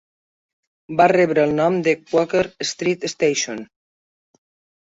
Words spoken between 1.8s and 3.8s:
de Quaker Street Station.